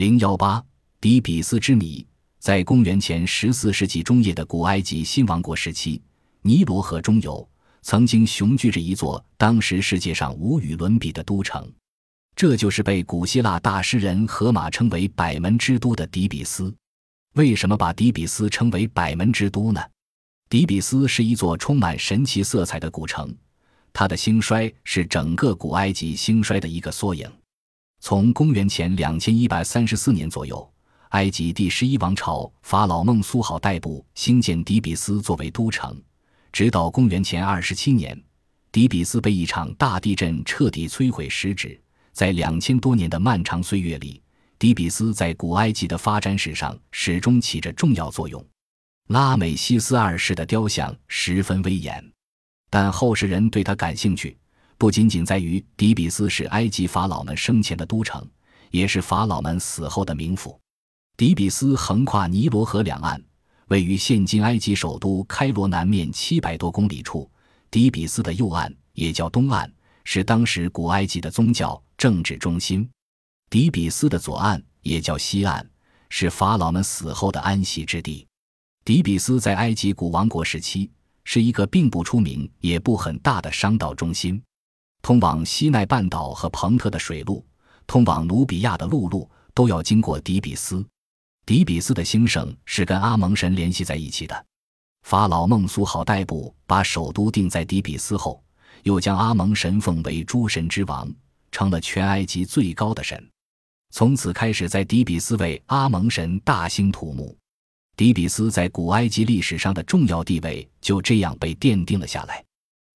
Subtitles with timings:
[0.00, 0.64] 零幺八，
[0.98, 2.06] 底比斯之谜。
[2.38, 6.00] 在公元前十四世纪中叶的古埃及新王国时期，
[6.40, 7.46] 尼罗河中游
[7.82, 11.70] 曾经雄踞着一座当时世界上无与伦比的都城，
[12.34, 16.74] 这就是被古希腊大诗人荷马称为“百门之都”的底比斯。
[17.34, 19.82] 为什么把底比斯称为“百门之都”呢？
[20.48, 23.36] 底比斯是一座充满神奇色彩的古城，
[23.92, 27.30] 它的兴衰是整个古埃及兴衰的一个缩影。
[28.00, 30.68] 从公元前两千一百三十四年左右，
[31.10, 36.00] 埃及第十一王朝法老孟苏好代部兴建底比斯作为都城，
[36.50, 38.18] 直到公元前二十七年，
[38.72, 41.78] 底比斯被一场大地震彻底摧毁时止。
[42.12, 44.20] 在两千多年的漫长岁月里，
[44.58, 48.44] 底比斯在古埃及的发展史上始终起着重要作用。
[49.08, 52.02] 拉美西斯二世的雕像十分威严，
[52.70, 54.36] 但后世人对他感兴趣。
[54.80, 58.26] 不仅仅在于底比斯是埃及法老们生前的都城，
[58.70, 60.58] 也是法老们死后的冥府。
[61.18, 63.22] 底比斯横跨尼罗河两岸，
[63.66, 67.30] 位于现今埃及首都开罗南面七百多公里处。
[67.70, 69.70] 底比斯的右岸也叫东岸，
[70.04, 72.88] 是当时古埃及的宗教政治中心。
[73.50, 75.68] 底比斯的左岸也叫西岸，
[76.08, 78.26] 是法老们死后的安息之地。
[78.82, 80.90] 底比斯在埃及古王国时期
[81.24, 84.42] 是一个并不出名也不很大的商道中心。
[85.02, 87.44] 通往西奈半岛和彭特的水路，
[87.86, 90.84] 通往努比亚的陆路，都要经过底比斯。
[91.46, 94.46] 底比斯的兴盛是跟阿蒙神联系在一起的。
[95.02, 98.42] 法老孟苏好代部把首都定在底比斯后，
[98.82, 101.10] 又将阿蒙神奉为诸神之王，
[101.50, 103.28] 成了全埃及最高的神。
[103.92, 107.36] 从此开始，在底比斯为阿蒙神大兴土木。
[107.96, 112.44] 底比斯在古埃及历史上的重要地位就这样被奠定了下来。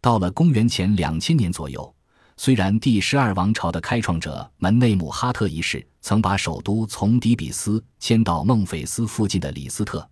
[0.00, 1.94] 到了公元前两千年左右，
[2.36, 10.08] 虽然第十二王朝的开创者门内姆哈特一世曾把首都从底比斯迁到孟菲斯附近的里斯特，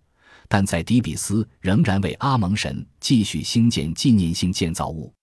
[0.49, 5.13] 但在底比斯仍然为阿蒙神继续兴建纪念性建造物。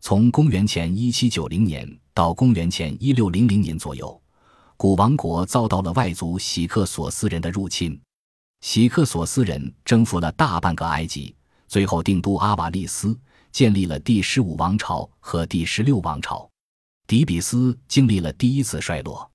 [0.00, 4.18] 从公元前一七九零年到公元前一六零零年左右，
[4.78, 7.98] 古王国遭到了外族喜克索斯人的入侵。
[8.62, 11.34] 喜克索斯人征服了大半个埃及，
[11.68, 13.14] 最后定都阿瓦利斯。
[13.56, 16.46] 建立了第十五王朝和第十六王朝，
[17.06, 19.30] 底比斯经历了第一次衰落。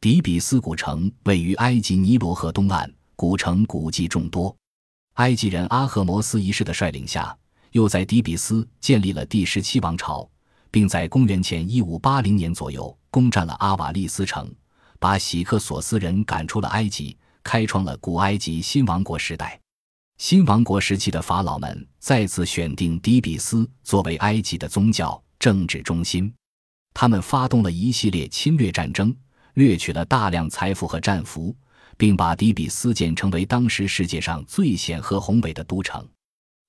[0.00, 4.56] 底比斯古城位于埃及尼罗河东岸，古城古迹众多。
[5.16, 7.36] 埃及人阿赫摩斯一世的率领下，
[7.72, 10.26] 又在底比斯建立了第十七王朝，
[10.70, 14.50] 并在公元前一五八零年左右攻占了阿瓦利斯城，
[14.98, 19.60] 把喜克索斯人赶出了埃及，开创了古埃及新王国时代。
[20.18, 26.34] 新王国时期的法老们再次选定底比斯作为埃及的宗教政治中心，
[26.92, 29.14] 他们发动了一系列侵略战争，
[29.54, 31.56] 掠取了大量财富和战俘，
[31.96, 36.04] 并把底比斯建成为当时世界上最显赫宏伟的都城。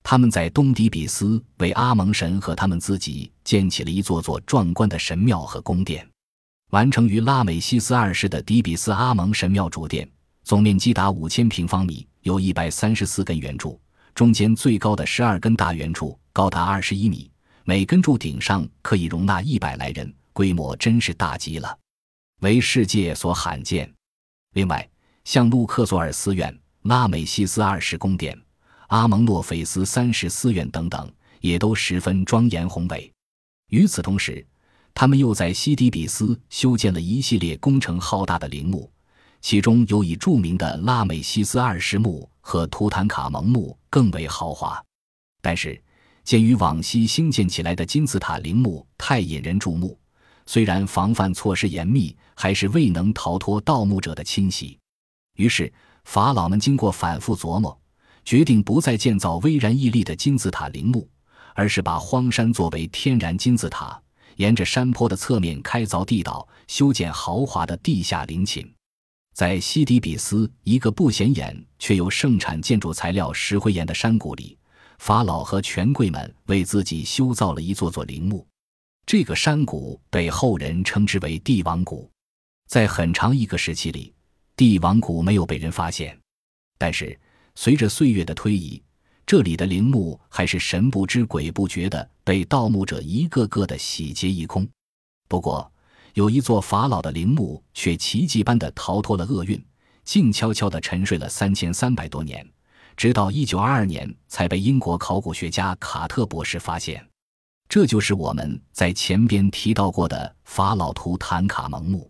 [0.04, 6.08] 他们在东底比斯为阿蒙神和他们自己建起了一座座壮观的神庙和宫殿，
[6.70, 10.08] 完成于拉美西斯二世的底比斯阿蒙神庙主殿，
[10.50, 12.08] 总面积达五千平方米。
[12.24, 13.80] 有一百三十四根圆柱，
[14.16, 17.30] 中间最高的十二根大圆柱高达二十一米，
[17.66, 21.78] 每根柱顶上可以容纳一百来人，规模真是大极了，
[22.42, 23.94] 为世界所罕见。
[24.56, 24.90] 另外，
[25.24, 28.36] 像路克索尔寺院、拉美西斯二世宫殿、
[28.88, 33.14] 阿蒙诺菲斯三世寺院等等，也都十分庄严宏伟。
[33.68, 34.44] 与此同时，
[34.96, 38.92] 他们又在西底比斯修建了一系列工程浩大的陵墓。
[39.42, 44.84] 其中有以著名的拉美西斯二世墓和图坦卡蒙墓更为豪华，
[45.42, 45.82] 但是
[46.24, 49.98] 鉴于往昔兴建起来的金字塔陵墓太引人注目，
[50.46, 54.78] 虽然防范措施严密，还是未能逃脱盗墓者的侵袭。
[55.38, 55.72] 于是
[56.04, 57.80] 法老们经过反复琢磨，
[58.26, 61.08] 决定不再建造巍然屹立的金字塔陵墓，
[61.56, 64.00] 而是把荒山作为天然金字塔，
[64.36, 68.70] 沿着山坡的侧面开凿地道，修建豪华的地下陵寝。
[69.40, 74.58] 在西底比斯一个不显眼却又盛产建筑材料石灰岩的山谷里，
[74.98, 78.46] 法老和权贵们为自己修造了一座座陵墓。
[79.06, 82.12] 这个山谷被后人称之为帝王谷。
[82.68, 84.14] 在很长一个时期里，
[84.58, 86.20] 帝王谷没有被人发现。
[86.78, 87.18] 但是
[87.56, 88.84] 随着岁月的推移，
[89.26, 94.68] 这里的陵墓还是神不知鬼不觉地被盗墓者一个个的洗劫一空。
[95.30, 95.72] 不过，
[96.14, 99.64] 有一座法老的陵墓却奇迹般的逃脱了厄运，
[100.04, 102.48] 静悄悄地沉睡了三千三百多年，
[102.98, 107.06] 直到一九二二年才被英国考古学家卡特博士发现。
[107.68, 112.10] 这就是我们在前边提到过的法老图坦卡蒙墓。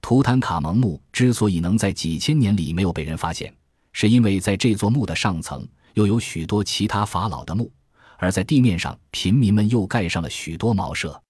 [0.00, 3.54] 图坦卡蒙墓之所以能在几千年里没有被人发现，
[3.92, 7.70] 是因为在这座墓的上层又有许多其他法老的墓，
[8.18, 11.21] 而在地面上，平民们又盖上了许多茅舍。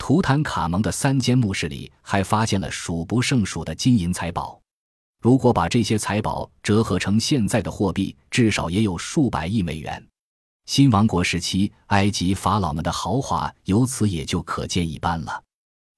[0.00, 4.58] 图坦卡蒙的三间墓室里还发现了数不胜数的金银财宝，
[5.20, 10.04] 如果把这些财宝折合成现在的货币，至少也有数百亿美元。
[10.64, 15.40] 新王国时期，埃及法老们的豪华由此也就可见一斑了。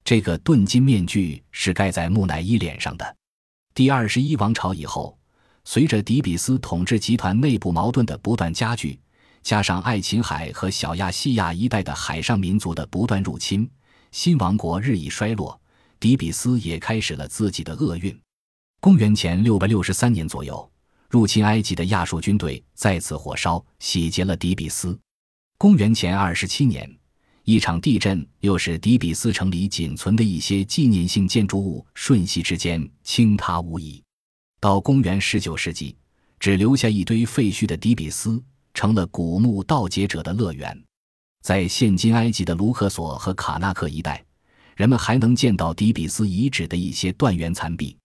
[0.04, 3.16] 这个盾金面具是盖在木乃伊脸上的。
[3.72, 5.16] 第二十一王朝以后，
[5.64, 8.98] 随着底比斯统治集团内部矛盾的不断加剧，
[9.44, 13.70] 加上爱琴海和小亚细亚一带的海上民族的不断入侵。
[14.12, 15.58] 新王国日益衰落，
[15.98, 18.16] 底比斯也开始了自己的厄运。
[18.78, 20.70] 公元前六百六十三年左右，
[21.08, 24.96] 入侵埃及的亚述军队再次火烧，洗劫了底比斯。
[25.56, 26.94] 公元前二十七年，
[27.44, 34.02] 一场地震又使底比斯城里仅存的一些纪念性建筑物瞬息之间倾塌无遗。
[34.60, 35.96] 到公元十九世纪，
[36.38, 38.42] 只留下一堆废墟的底比斯
[38.74, 40.84] 成了古墓盗劫者的乐园。
[41.42, 44.24] 在现今埃及的卢克索和卡纳克一带，
[44.76, 47.96] 人们还能见到底比斯遗址的一些断垣残壁。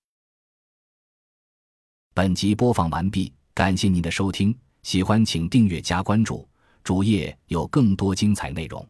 [2.16, 6.50] 本集播放完毕，感谢您的收听，喜欢请订阅加关注，
[6.84, 8.84] 主页有更多精彩内容。